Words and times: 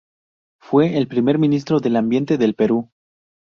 Fue 0.59 0.97
el 0.97 1.07
primer 1.07 1.37
Ministro 1.37 1.79
del 1.79 1.95
Ambiente 1.95 2.39
del 2.39 2.55
Perú. 2.55 2.89